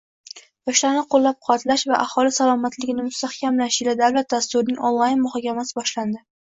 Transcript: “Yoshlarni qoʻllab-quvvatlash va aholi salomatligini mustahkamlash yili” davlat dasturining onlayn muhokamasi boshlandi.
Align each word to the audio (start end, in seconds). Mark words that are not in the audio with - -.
“Yoshlarni 0.69 1.03
qoʻllab-quvvatlash 1.15 1.83
va 1.91 2.01
aholi 2.07 2.33
salomatligini 2.39 3.07
mustahkamlash 3.13 3.81
yili” 3.87 3.97
davlat 4.05 4.35
dasturining 4.39 4.85
onlayn 4.93 5.27
muhokamasi 5.31 5.83
boshlandi. 5.85 6.29